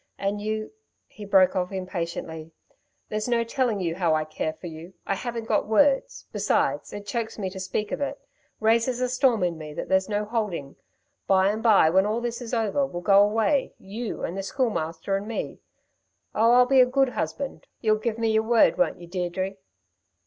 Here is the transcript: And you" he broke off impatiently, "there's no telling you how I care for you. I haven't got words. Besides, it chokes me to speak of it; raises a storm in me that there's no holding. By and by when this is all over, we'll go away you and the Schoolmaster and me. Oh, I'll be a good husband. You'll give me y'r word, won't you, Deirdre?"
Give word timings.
And 0.17 0.41
you" 0.41 0.71
he 1.17 1.25
broke 1.25 1.55
off 1.55 1.71
impatiently, 1.71 2.53
"there's 3.09 3.27
no 3.27 3.43
telling 3.43 3.79
you 3.79 3.93
how 3.93 4.15
I 4.15 4.25
care 4.25 4.51
for 4.53 4.65
you. 4.65 4.95
I 5.05 5.13
haven't 5.13 5.45
got 5.45 5.67
words. 5.67 6.25
Besides, 6.31 6.91
it 6.91 7.05
chokes 7.05 7.37
me 7.37 7.51
to 7.51 7.59
speak 7.59 7.91
of 7.91 8.01
it; 8.01 8.19
raises 8.59 8.99
a 8.99 9.07
storm 9.07 9.43
in 9.43 9.59
me 9.59 9.75
that 9.75 9.89
there's 9.89 10.09
no 10.09 10.25
holding. 10.25 10.75
By 11.27 11.49
and 11.49 11.61
by 11.61 11.91
when 11.91 12.19
this 12.23 12.41
is 12.41 12.51
all 12.51 12.65
over, 12.65 12.83
we'll 12.83 13.03
go 13.03 13.21
away 13.21 13.75
you 13.77 14.23
and 14.23 14.35
the 14.35 14.41
Schoolmaster 14.41 15.15
and 15.15 15.27
me. 15.27 15.59
Oh, 16.33 16.53
I'll 16.53 16.65
be 16.65 16.81
a 16.81 16.85
good 16.87 17.09
husband. 17.09 17.67
You'll 17.79 17.97
give 17.97 18.17
me 18.17 18.31
y'r 18.33 18.41
word, 18.43 18.79
won't 18.79 18.99
you, 18.99 19.05
Deirdre?" 19.05 19.57